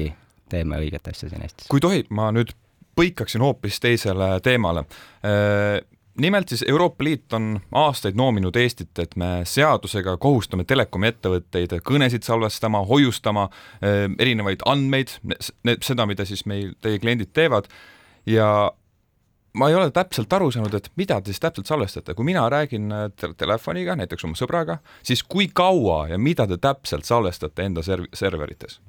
teeme 0.50 0.78
õiget 0.82 1.08
asja 1.10 1.30
siin 1.30 1.46
Eestis. 1.46 1.70
kui 1.70 1.80
tohib, 1.82 2.10
ma 2.14 2.28
nüüd 2.34 2.52
põikaksin 2.96 3.42
hoopis 3.44 3.80
teisele 3.82 4.38
teemale. 4.44 4.84
Äh, 5.24 5.80
nimelt 6.20 6.48
siis 6.48 6.64
Euroopa 6.68 7.04
Liit 7.04 7.32
on 7.32 7.58
aastaid 7.72 8.14
noominud 8.18 8.56
Eestit, 8.56 8.98
et 8.98 9.16
me 9.16 9.42
seadusega 9.48 10.16
kohustame 10.22 10.64
telekomi 10.64 11.10
ettevõtteid 11.10 11.76
kõnesid 11.86 12.26
salvestama, 12.26 12.84
hoiustama 12.88 13.48
äh, 13.50 14.06
erinevaid 14.18 14.64
andmeid, 14.66 15.16
seda, 15.82 16.06
mida 16.06 16.26
siis 16.28 16.46
meil, 16.46 16.72
teie 16.80 17.02
kliendid 17.02 17.34
teevad 17.34 17.68
ja 18.26 18.48
ma 19.54 19.68
ei 19.70 19.76
ole 19.78 19.90
täpselt 19.94 20.32
aru 20.34 20.50
saanud, 20.54 20.74
et 20.74 20.90
mida 20.98 21.20
te 21.20 21.32
siis 21.32 21.42
täpselt 21.42 21.70
salvestate, 21.70 22.14
kui 22.14 22.26
mina 22.26 22.46
räägin 22.50 22.90
äh, 22.92 23.06
te 23.16 23.32
telefoniga, 23.38 23.96
näiteks 23.98 24.26
oma 24.26 24.38
sõbraga, 24.38 24.80
siis 25.02 25.22
kui 25.22 25.48
kaua 25.52 26.04
ja 26.12 26.18
mida 26.18 26.46
te 26.50 26.58
täpselt 26.62 27.06
salvestate 27.08 27.66
enda 27.70 27.84
serv-, 27.86 28.10
serverites? 28.16 28.80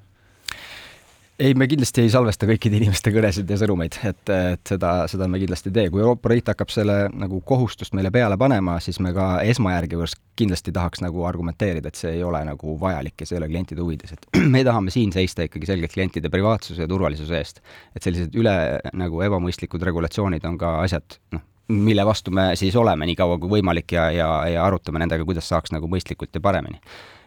Ei, 1.39 1.53
me 1.53 1.67
kindlasti 1.67 2.05
ei 2.05 2.11
salvesta 2.11 2.47
kõikide 2.47 2.77
inimeste 2.79 3.11
kõnesid 3.13 3.49
ja 3.49 3.57
sõnumeid, 3.59 3.97
et, 4.07 4.31
et 4.31 4.71
seda, 4.71 4.91
seda 5.11 5.27
me 5.31 5.39
kindlasti 5.41 5.71
ei 5.71 5.75
tee. 5.77 5.89
kui 5.91 6.03
Euroopa 6.03 6.31
Liit 6.31 6.51
hakkab 6.51 6.71
selle 6.71 6.95
nagu 7.11 7.41
kohustust 7.47 7.95
meile 7.97 8.11
peale 8.13 8.37
panema, 8.39 8.77
siis 8.83 9.01
me 9.03 9.11
ka 9.15 9.27
esmajärjekorras 9.43 10.15
kindlasti 10.39 10.71
tahaks 10.75 11.03
nagu 11.03 11.25
argumenteerida, 11.27 11.91
et 11.91 11.99
see 11.99 12.13
ei 12.17 12.23
ole 12.23 12.41
nagu 12.47 12.77
vajalik 12.79 13.19
ja 13.19 13.27
see 13.27 13.37
ei 13.37 13.41
ole 13.43 13.49
klientide 13.51 13.83
huvides, 13.83 14.15
et 14.15 14.39
me 14.55 14.63
tahame 14.67 14.93
siin 14.95 15.11
seista 15.15 15.47
ikkagi 15.47 15.67
selgelt 15.71 15.93
klientide 15.95 16.31
privaatsuse 16.31 16.85
ja 16.85 16.91
turvalisuse 16.91 17.41
eest. 17.41 17.59
et 17.95 18.03
sellised 18.03 18.35
üle 18.39 18.55
nagu 18.93 19.25
ebamõistlikud 19.27 19.83
regulatsioonid 19.91 20.47
on 20.47 20.57
ka 20.61 20.77
asjad, 20.85 21.19
noh, 21.35 21.43
mille 21.75 22.05
vastu 22.05 22.31
me 22.31 22.51
siis 22.55 22.75
oleme 22.77 23.07
nii 23.09 23.17
kaua 23.17 23.39
kui 23.41 23.57
võimalik 23.57 23.95
ja, 23.97 24.07
ja, 24.13 24.29
ja 24.47 24.63
arutame 24.63 25.01
nendega, 25.01 25.25
kuidas 25.25 25.49
saaks 25.49 25.73
nagu 25.73 25.89
mõistlikult 25.91 26.31
ja 26.35 26.41
paremini 26.41 26.79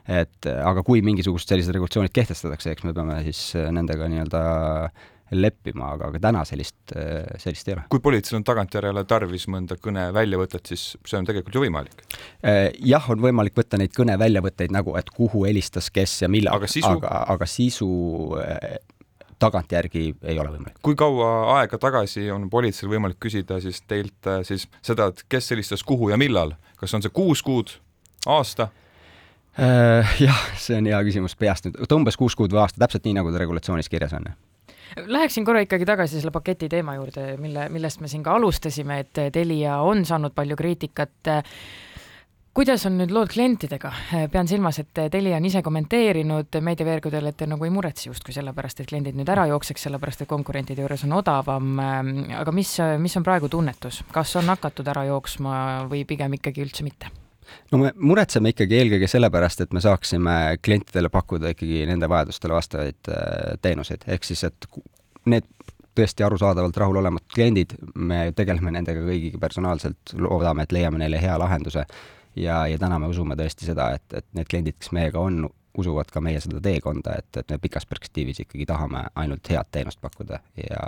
et 0.09 0.49
aga 0.49 0.83
kui 0.87 1.03
mingisugused 1.05 1.51
sellised 1.51 1.75
regulatsioonid 1.77 2.15
kehtestatakse, 2.17 2.73
eks 2.73 2.89
me 2.89 2.95
peame 2.97 3.21
siis 3.29 3.53
nendega 3.55 4.09
nii-öelda 4.09 4.43
leppima, 5.37 5.91
aga, 5.93 6.09
aga 6.09 6.21
täna 6.23 6.43
sellist, 6.49 6.77
sellist 7.41 7.69
ei 7.69 7.75
ole. 7.75 7.83
kui 7.93 8.01
politseil 8.01 8.39
on 8.39 8.47
tagantjärele 8.49 9.05
tarvis 9.09 9.45
mõnda 9.53 9.77
kõneväljavõtet, 9.77 10.71
siis 10.73 10.85
see 11.05 11.19
on 11.21 11.29
tegelikult 11.29 11.59
ju 11.59 11.65
võimalik? 11.67 12.05
jah, 12.81 13.11
on 13.13 13.21
võimalik 13.21 13.57
võtta 13.59 13.81
neid 13.81 13.93
kõneväljavõtteid 13.97 14.73
nagu, 14.73 14.97
et 15.01 15.11
kuhu 15.13 15.45
helistas 15.45 15.91
kes 15.93 16.23
ja 16.25 16.33
millal, 16.33 16.57
aga 16.57 16.71
sisu, 16.73 16.95
aga, 16.97 17.13
aga 17.35 17.49
sisu 17.51 17.91
tagantjärgi 19.39 20.05
ei 20.23 20.39
ole 20.39 20.53
võimalik. 20.57 20.81
kui 20.83 20.97
kaua 20.99 21.59
aega 21.59 21.79
tagasi 21.81 22.31
on 22.35 22.49
politseil 22.51 22.91
võimalik 22.91 23.21
küsida 23.23 23.61
siis 23.63 23.83
teilt 23.87 24.33
siis 24.49 24.67
seda, 24.81 25.11
et 25.13 25.25
kes 25.29 25.53
helistas 25.55 25.85
kuhu 25.87 26.11
ja 26.13 26.19
millal, 26.21 26.57
kas 26.81 26.95
on 26.97 27.05
see 27.05 27.15
kuus 27.15 27.45
kuud, 27.47 27.77
aasta? 28.27 28.71
Äh, 29.59 30.07
jah, 30.27 30.43
see 30.55 30.79
on 30.79 30.87
hea 30.87 31.01
küsimus 31.07 31.35
peast 31.39 31.67
nüüd, 31.67 31.81
umbes 31.97 32.19
kuus 32.19 32.37
kuud 32.39 32.55
või 32.55 32.63
aasta, 32.63 32.79
täpselt 32.85 33.09
nii, 33.09 33.17
nagu 33.19 33.33
ta 33.35 33.43
regulatsioonis 33.43 33.91
kirjas 33.91 34.15
on. 34.19 34.31
Läheksin 34.99 35.45
korra 35.45 35.61
ikkagi 35.65 35.85
tagasi 35.89 36.21
selle 36.21 36.33
paketi 36.33 36.69
teema 36.71 36.95
juurde, 36.97 37.33
mille, 37.43 37.67
millest 37.73 38.01
me 38.01 38.09
siin 38.09 38.23
ka 38.25 38.39
alustasime, 38.39 39.03
et 39.03 39.21
Telia 39.35 39.81
on 39.85 40.05
saanud 40.09 40.33
palju 40.35 40.57
kriitikat. 40.57 41.33
kuidas 42.55 42.87
on 42.87 42.97
nüüd 42.99 43.13
lood 43.13 43.29
klientidega? 43.35 43.93
pean 44.33 44.49
silmas, 44.49 44.79
et 44.79 45.03
Telia 45.11 45.37
on 45.37 45.45
ise 45.45 45.63
kommenteerinud 45.63 46.61
meediaveergudel, 46.71 47.27
et 47.27 47.37
te 47.37 47.47
nagu 47.47 47.65
ei 47.65 47.75
muretse 47.75 48.09
justkui 48.09 48.33
sellepärast, 48.33 48.81
et 48.81 48.89
kliendid 48.89 49.19
nüüd 49.19 49.29
ära 49.29 49.47
jookseks, 49.51 49.89
sellepärast 49.91 50.25
et 50.25 50.31
konkurentide 50.31 50.87
juures 50.87 51.05
on 51.05 51.19
odavam. 51.19 51.79
aga 52.41 52.53
mis, 52.53 52.79
mis 52.99 53.17
on 53.17 53.27
praegu 53.27 53.49
tunnetus, 53.49 54.05
kas 54.13 54.37
on 54.37 54.55
hakatud 54.55 54.89
ära 54.89 55.05
jooksma 55.11 55.89
või 55.91 56.07
pigem 56.07 56.39
ikkagi 56.39 56.65
üldse 56.65 56.87
mitte? 56.87 57.13
No 57.73 57.81
me 57.83 57.93
muretseme 57.97 58.53
ikkagi 58.55 58.79
eelkõige 58.81 59.09
sellepärast, 59.11 59.65
et 59.65 59.75
me 59.77 59.83
saaksime 59.85 60.59
klientidele 60.65 61.11
pakkuda 61.13 61.55
ikkagi 61.55 61.85
nende 61.89 62.09
vajadustele 62.11 62.57
vastavaid 62.57 63.13
äh, 63.13 63.57
teenuseid, 63.63 64.07
ehk 64.09 64.29
siis 64.29 64.45
et 64.49 64.69
need 65.29 65.47
tõesti 65.99 66.25
arusaadavalt 66.25 66.77
rahulolematud 66.79 67.35
kliendid, 67.35 67.75
me 67.95 68.29
tegeleme 68.37 68.73
nendega 68.75 69.03
kõigiga 69.03 69.41
personaalselt, 69.43 70.15
loodame, 70.15 70.65
et 70.65 70.75
leiame 70.75 71.01
neile 71.03 71.21
hea 71.23 71.35
lahenduse 71.41 71.85
ja, 72.39 72.61
ja 72.71 72.79
täna 72.79 73.01
me 73.03 73.11
usume 73.11 73.37
tõesti 73.39 73.67
seda, 73.67 73.91
et, 73.99 74.07
et 74.21 74.27
need 74.39 74.51
kliendid, 74.51 74.79
kes 74.79 74.93
meiega 74.95 75.21
on, 75.21 75.49
usuvad 75.79 76.11
ka 76.11 76.23
meie 76.25 76.41
seda 76.43 76.61
teekonda, 76.63 77.19
et, 77.21 77.31
et 77.39 77.51
me 77.53 77.59
pikas 77.63 77.87
perspektiivis 77.87 78.43
ikkagi 78.45 78.67
tahame 78.67 79.05
ainult 79.21 79.51
head 79.51 79.69
teenust 79.75 80.01
pakkuda 80.03 80.41
ja 80.59 80.87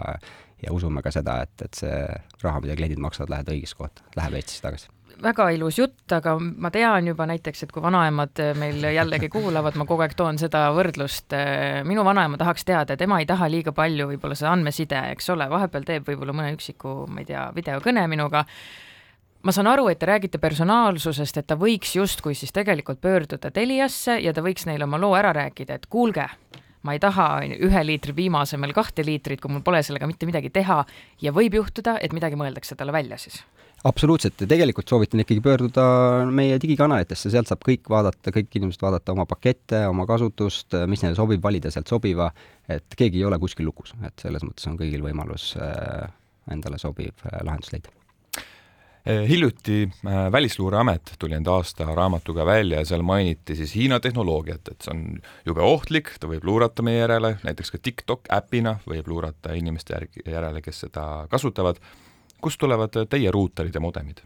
ja 0.60 0.72
usume 0.76 1.00
ka 1.02 1.12
seda, 1.14 1.38
et, 1.46 1.54
et 1.64 1.78
see 1.78 2.00
raha, 2.42 2.60
mida 2.60 2.76
kliendid 2.76 3.00
maksavad, 3.00 3.30
läheb 3.32 3.54
õigesse 3.54 3.78
kohta, 3.78 4.04
läheb 4.16 4.36
Eestisse 4.36 4.66
tagasi 4.66 4.90
väga 5.22 5.48
ilus 5.54 5.78
jutt, 5.78 6.04
aga 6.14 6.34
ma 6.40 6.70
tean 6.72 7.08
juba 7.10 7.26
näiteks, 7.28 7.64
et 7.64 7.72
kui 7.74 7.82
vanaemad 7.84 8.40
meil 8.58 8.84
jällegi 8.94 9.30
kuulavad, 9.32 9.76
ma 9.78 9.86
kogu 9.88 10.04
aeg 10.04 10.14
toon 10.18 10.38
seda 10.40 10.66
võrdlust, 10.76 11.34
minu 11.88 12.04
vanaema 12.06 12.40
tahaks 12.40 12.64
teada, 12.68 12.96
tema 13.00 13.20
ei 13.20 13.28
taha 13.28 13.50
liiga 13.52 13.74
palju 13.76 14.10
võib-olla 14.12 14.38
seda 14.38 14.54
andmeside, 14.54 15.02
eks 15.14 15.30
ole, 15.34 15.48
vahepeal 15.50 15.86
teeb 15.88 16.08
võib-olla 16.08 16.36
mõne 16.36 16.54
üksiku, 16.56 17.04
ma 17.10 17.22
ei 17.22 17.28
tea, 17.28 17.44
videokõne 17.56 18.06
minuga, 18.10 18.44
ma 19.44 19.54
saan 19.56 19.70
aru, 19.70 19.88
et 19.92 20.00
te 20.00 20.08
räägite 20.08 20.40
personaalsusest, 20.42 21.42
et 21.42 21.50
ta 21.50 21.58
võiks 21.60 21.94
justkui 21.96 22.36
siis 22.38 22.54
tegelikult 22.56 23.02
pöörduda 23.04 23.52
Teliasse 23.54 24.18
ja 24.24 24.34
ta 24.36 24.44
võiks 24.44 24.66
neile 24.68 24.88
oma 24.88 25.00
loo 25.00 25.14
ära 25.18 25.34
rääkida, 25.36 25.80
et 25.80 25.88
kuulge, 25.92 26.26
ma 26.82 26.96
ei 26.96 27.02
taha 27.02 27.30
ühe 27.60 27.86
liitri 27.86 28.16
piima 28.16 28.44
asemel 28.46 28.72
kahte 28.76 29.04
liitrit, 29.04 29.40
kui 29.40 29.52
mul 29.52 29.64
pole 29.64 29.82
sellega 29.84 30.08
mitte 30.08 30.28
midagi 30.28 30.52
teha 30.52 30.82
ja 31.20 31.32
võib 31.36 31.60
juhtuda, 31.60 31.98
et 32.00 32.16
midagi 32.16 32.40
mõeldakse 32.40 32.76
talle 32.76 32.96
välja 32.96 33.20
siis 33.20 33.42
absoluutselt. 33.84 34.40
Ja 34.40 34.46
tegelikult 34.50 34.88
soovitan 34.88 35.22
ikkagi 35.25 35.40
pöörduda 35.44 35.84
meie 36.30 36.58
digikanalitesse, 36.62 37.30
sealt 37.32 37.50
saab 37.50 37.62
kõik 37.66 37.88
vaadata, 37.90 38.32
kõik 38.34 38.58
inimesed 38.60 38.82
vaadata 38.84 39.14
oma 39.14 39.26
pakette, 39.28 39.84
oma 39.88 40.06
kasutust, 40.08 40.76
mis 40.90 41.04
neile 41.04 41.18
sobib, 41.18 41.42
valida 41.42 41.72
sealt 41.72 41.90
sobiva, 41.90 42.30
et 42.68 42.99
keegi 42.99 43.22
ei 43.22 43.28
ole 43.28 43.38
kuskil 43.40 43.68
lukus, 43.68 43.94
et 44.06 44.20
selles 44.20 44.44
mõttes 44.46 44.68
on 44.70 44.76
kõigil 44.80 45.04
võimalus 45.04 45.54
äh, 45.60 46.10
endale 46.52 46.80
sobiv 46.82 47.25
äh, 47.25 47.40
lahendus 47.46 47.72
leida. 47.72 47.94
Äh, 49.08 49.25
hiljuti 49.28 49.87
Välisluureamet 50.32 51.14
tuli 51.18 51.38
enda 51.38 51.54
aasta 51.56 51.88
raamatuga 51.96 52.44
välja 52.46 52.82
ja 52.82 52.90
seal 52.92 53.02
mainiti 53.06 53.56
siis 53.56 53.72
Hiina 53.78 54.00
tehnoloogiat, 54.00 54.68
et 54.75 54.84
see 54.84 54.92
on 54.92 55.06
jube 55.46 55.64
ohtlik, 55.64 56.12
ta 56.20 56.28
võib 56.28 56.44
luurata 56.44 56.84
meie 56.84 57.00
järele, 57.00 57.38
näiteks 57.46 57.72
ka 57.72 57.80
TikTok 57.80 58.28
äpina 58.37 58.76
võib 58.84 59.08
luurata 59.08 59.56
inimeste 59.56 59.96
järgi, 59.96 60.28
järele, 60.28 60.60
kes 60.60 60.84
seda 60.84 61.08
kasutavad 61.32 61.80
kust 62.40 62.61
tulevad 62.61 63.02
teie 63.09 63.30
ruuterid 63.30 63.75
ja 63.75 63.80
modemid? 63.80 64.23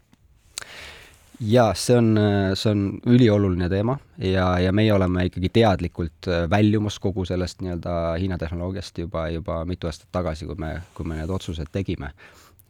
jaa, 1.39 1.73
see 1.75 1.97
on, 1.99 2.13
see 2.55 2.71
on 2.71 2.83
ülioluline 3.11 3.67
teema 3.69 3.97
ja, 4.23 4.53
ja 4.59 4.71
meie 4.71 4.93
oleme 4.93 5.25
ikkagi 5.27 5.49
teadlikult 5.57 6.29
väljumas 6.49 6.99
kogu 7.03 7.25
sellest 7.27 7.59
nii-öelda 7.61 7.95
Hiina 8.19 8.37
tehnoloogiast 8.39 9.03
juba, 9.03 9.27
juba 9.29 9.59
mitu 9.67 9.91
aastat 9.91 10.07
tagasi, 10.15 10.47
kui 10.47 10.55
me, 10.55 10.71
kui 10.95 11.07
me 11.07 11.19
need 11.19 11.29
otsused 11.35 11.67
tegime 11.75 12.13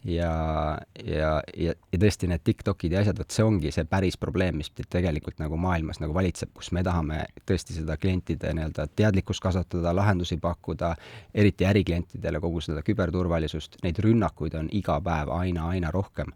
ja, 0.05 0.77
ja, 1.05 1.29
ja, 1.57 1.73
ja 1.91 1.99
tõesti 1.99 2.29
need 2.29 2.43
TikTokid 2.45 2.93
ja 2.93 3.01
asjad, 3.01 3.17
vot 3.19 3.33
see 3.33 3.45
ongi 3.45 3.71
see 3.73 3.87
päris 3.89 4.17
probleem, 4.21 4.59
mis 4.61 4.69
tegelikult 4.75 5.39
nagu 5.41 5.57
maailmas 5.59 5.99
nagu 6.01 6.13
valitseb, 6.13 6.51
kus 6.53 6.71
me 6.75 6.83
tahame 6.85 7.23
tõesti 7.49 7.77
seda 7.79 7.97
klientide 8.01 8.53
nii-öelda 8.53 8.87
teadlikkust 8.95 9.43
kasvatada, 9.43 9.95
lahendusi 9.95 10.37
pakkuda, 10.41 10.93
eriti 11.33 11.65
äriklientidele 11.65 12.41
kogu 12.43 12.61
seda 12.61 12.85
küberturvalisust, 12.85 13.81
neid 13.83 13.99
rünnakuid 14.05 14.59
on 14.59 14.69
iga 14.77 14.99
päev 15.03 15.33
aina, 15.33 15.71
aina 15.73 15.91
rohkem 15.93 16.33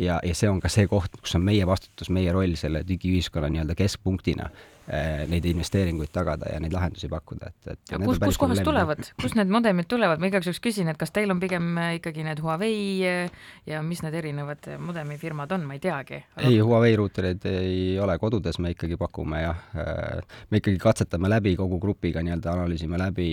ja, 0.00 0.18
ja 0.24 0.34
see 0.34 0.50
on 0.50 0.60
ka 0.60 0.72
see 0.72 0.88
koht, 0.90 1.20
kus 1.20 1.36
on 1.38 1.44
meie 1.46 1.66
vastutus, 1.68 2.10
meie 2.10 2.32
roll 2.32 2.56
selle 2.58 2.82
digiühiskonna 2.88 3.52
nii-öelda 3.52 3.76
keskpunktina 3.78 4.50
Eh, 4.90 5.22
neid 5.30 5.44
investeeringuid 5.46 6.10
tagada 6.10 6.48
ja 6.50 6.58
neid 6.58 6.72
lahendusi 6.74 7.06
pakkuda, 7.10 7.50
et, 7.52 7.68
et 7.76 7.92
kus, 8.02 8.18
kus 8.24 8.38
kohast 8.42 8.64
tulevad, 8.66 9.04
kust 9.22 9.36
need 9.38 9.52
modemid 9.52 9.86
tulevad, 9.86 10.18
ma 10.18 10.26
igaks 10.26 10.48
juhuks 10.48 10.58
küsin, 10.64 10.90
et 10.90 10.98
kas 10.98 11.14
teil 11.14 11.30
on 11.30 11.38
pigem 11.38 11.68
eh, 11.78 11.92
ikkagi 12.00 12.24
need 12.26 12.42
Huawei 12.42 12.80
eh, 13.06 13.44
ja 13.70 13.84
mis 13.86 14.02
need 14.02 14.16
erinevad 14.18 14.66
modemifirmad 14.82 15.54
on, 15.54 15.68
ma 15.68 15.76
ei 15.78 15.84
teagi. 15.84 16.18
Aga.... 16.34 16.48
ei, 16.48 16.58
Huawei 16.58 16.98
ruutereid 16.98 17.46
ei 17.52 17.78
ole 18.02 18.18
kodudes, 18.18 18.58
me 18.58 18.74
ikkagi 18.74 18.98
pakume 18.98 19.44
jah, 19.44 19.62
me 20.50 20.58
ikkagi 20.58 20.80
katsetame 20.82 21.30
läbi 21.30 21.54
kogu 21.60 21.78
grupiga 21.78 22.24
nii-öelda, 22.26 22.56
analüüsime 22.56 22.98
läbi, 22.98 23.30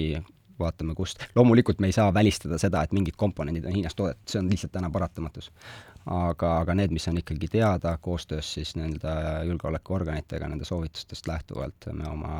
vaatame, 0.60 0.96
kust, 0.98 1.24
loomulikult 1.36 1.80
me 1.80 1.92
ei 1.92 1.96
saa 1.96 2.14
välistada 2.14 2.58
seda, 2.62 2.84
et 2.84 2.96
mingid 2.96 3.16
komponendid 3.18 3.66
on 3.66 3.76
Hiinas 3.76 3.96
toodetud, 3.96 4.24
see 4.30 4.42
on 4.42 4.50
lihtsalt 4.52 4.74
täna 4.74 4.90
paratamatus 4.94 5.52
aga, 6.08 6.54
aga 6.62 6.76
need, 6.78 6.94
mis 6.96 7.08
on 7.12 7.20
ikkagi 7.20 7.50
teada, 7.52 7.98
koostöös 8.02 8.54
siis 8.54 8.76
nende 8.80 9.14
julgeolekuorganitega, 9.48 10.48
nende 10.48 10.66
soovitustest 10.66 11.28
lähtuvalt 11.28 11.90
me 11.94 12.10
oma 12.10 12.34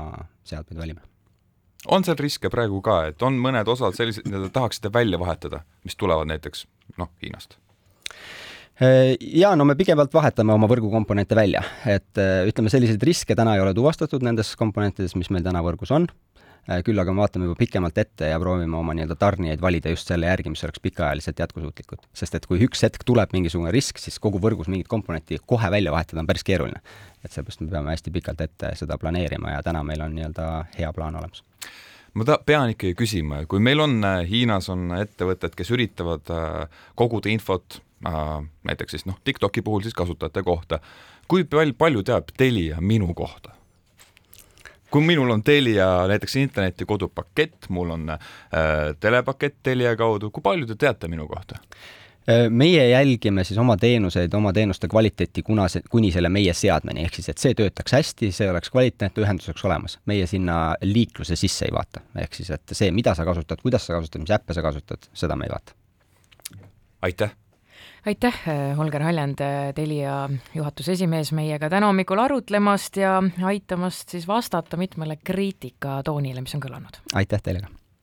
seadmeid 0.48 0.80
valime. 0.80 1.02
on 1.88 2.04
seal 2.04 2.18
riske 2.20 2.50
praegu 2.50 2.82
ka, 2.82 3.04
et 3.12 3.22
on 3.24 3.38
mõned 3.42 3.68
osad 3.68 3.96
sellised, 3.96 4.28
mida 4.28 4.46
te 4.46 4.52
tahaksite 4.56 4.92
välja 4.94 5.20
vahetada, 5.20 5.62
mis 5.84 5.96
tulevad 5.96 6.30
näiteks 6.32 6.68
noh, 6.98 7.12
Hiinast? 7.24 7.58
ja 9.20 9.56
no 9.56 9.66
me 9.66 9.76
pigevalt 9.76 10.14
vahetame 10.14 10.54
oma 10.54 10.68
võrgukomponente 10.70 11.36
välja, 11.36 11.64
et 11.86 12.20
ütleme, 12.48 12.70
selliseid 12.70 13.04
riske 13.04 13.36
täna 13.36 13.56
ei 13.56 13.62
ole 13.62 13.74
tuvastatud 13.74 14.24
nendes 14.24 14.56
komponentides, 14.56 15.16
mis 15.18 15.32
meil 15.34 15.44
täna 15.44 15.64
võrgus 15.66 15.92
on 15.92 16.06
Äh, 16.08 16.27
küll 16.86 17.00
aga 17.00 17.14
me 17.14 17.24
vaatame 17.24 17.48
juba 17.48 17.58
pikemalt 17.60 17.98
ette 18.02 18.32
ja 18.32 18.40
proovime 18.42 18.76
oma 18.78 18.96
nii-öelda 18.98 19.16
tarnijaid 19.20 19.62
valida 19.64 19.92
just 19.94 20.10
selle 20.12 20.28
järgi, 20.28 20.52
mis 20.52 20.64
oleks 20.68 20.84
pikaajaliselt 20.84 21.40
jätkusuutlikud. 21.40 22.04
sest 22.14 22.36
et 22.36 22.46
kui 22.46 22.60
üks 22.66 22.84
hetk 22.84 23.06
tuleb 23.08 23.34
mingisugune 23.36 23.72
risk, 23.72 24.02
siis 24.04 24.20
kogu 24.20 24.42
võrgus 24.44 24.68
mingit 24.72 24.88
komponenti 24.92 25.40
kohe 25.46 25.72
välja 25.72 25.92
vahetada 25.92 26.24
on 26.24 26.28
päris 26.28 26.44
keeruline. 26.44 26.82
et 27.24 27.32
seepärast 27.32 27.62
me 27.62 27.72
peame 27.72 27.96
hästi 27.96 28.12
pikalt 28.12 28.42
ette 28.42 28.76
seda 28.76 28.98
planeerima 28.98 29.56
ja 29.56 29.64
täna 29.64 29.84
meil 29.84 30.02
on 30.02 30.16
nii-öelda 30.16 30.48
hea 30.78 30.94
plaan 30.94 31.16
olemas 31.16 31.44
ma 32.14 32.26
ta-, 32.28 32.40
pean 32.46 32.76
ikkagi 32.76 32.96
küsima, 32.98 33.46
kui 33.46 33.60
meil 33.64 33.80
on 33.80 34.00
äh, 34.04 34.24
Hiinas 34.28 34.70
on 34.74 34.92
ettevõtted, 34.98 35.56
kes 35.56 35.72
üritavad 35.72 36.32
äh, 36.34 36.82
koguda 36.96 37.30
infot 37.32 37.82
näiteks 38.64 38.92
siis 38.94 39.06
noh, 39.10 39.18
TikToki 39.24 39.62
puhul 39.66 39.82
siis 39.82 39.96
kasutajate 39.98 40.44
kohta, 40.46 40.80
kui 41.28 41.48
pal-, 41.50 41.74
palju 41.78 42.04
teab 42.06 42.34
Telia 42.38 42.82
minu 42.82 43.14
kohta? 43.18 43.57
Kui 44.92 45.06
minul 45.06 45.32
on 45.34 45.44
Telia 45.44 46.08
näiteks 46.08 46.36
interneti 46.42 46.86
kodupakett, 46.86 47.70
mul 47.70 47.96
on 47.96 48.10
äh, 48.10 48.20
telepakett 49.00 49.62
Telia 49.64 49.96
kaudu, 50.00 50.32
kui 50.32 50.44
palju 50.44 50.68
te 50.68 50.76
teate 50.76 51.12
minu 51.12 51.28
kohta? 51.28 51.62
meie 52.50 52.90
jälgime 52.90 53.44
siis 53.48 53.56
oma 53.58 53.78
teenuseid, 53.80 54.34
oma 54.36 54.52
teenuste 54.54 54.90
kvaliteeti, 54.92 55.44
kuna 55.48 55.70
see, 55.72 55.86
kuni 55.90 56.10
selle 56.12 56.28
meie 56.30 56.52
seadmeni, 56.54 57.06
ehk 57.08 57.16
siis 57.16 57.32
et 57.32 57.40
see 57.40 57.56
töötaks 57.56 57.96
hästi, 57.96 58.34
see 58.36 58.50
oleks 58.52 58.72
kvaliteetne, 58.74 59.24
ühendus 59.24 59.48
oleks 59.48 59.64
olemas. 59.64 59.96
meie 60.12 60.28
sinna 60.28 60.76
liikluse 60.84 61.40
sisse 61.40 61.70
ei 61.70 61.72
vaata, 61.72 62.04
ehk 62.20 62.36
siis 62.36 62.52
et 62.52 62.76
see, 62.76 62.92
mida 62.92 63.16
sa 63.16 63.24
kasutad, 63.26 63.64
kuidas 63.64 63.88
sa 63.88 63.96
kasutad, 63.96 64.28
mis 64.28 64.36
äppe 64.36 64.60
sa 64.60 64.66
kasutad, 64.66 65.08
seda 65.16 65.40
me 65.40 65.48
ei 65.48 65.56
vaata. 65.56 65.78
aitäh! 67.08 67.32
Aitäh, 68.08 68.36
Holger 68.78 69.04
Haljand, 69.04 69.42
Telia 69.76 70.20
juhatuse 70.56 70.96
esimees, 70.96 71.32
meiega 71.36 71.70
täna 71.72 71.90
hommikul 71.92 72.22
arutlemast 72.24 73.00
ja 73.02 73.18
aitamast 73.44 74.16
siis 74.16 74.28
vastata 74.28 74.80
mitmele 74.80 75.20
kriitikatoonile, 75.24 76.46
mis 76.46 76.56
on 76.56 76.64
kõlanud. 76.64 77.04
aitäh 77.14 77.44
teile 77.44 77.66
ka! 77.66 77.77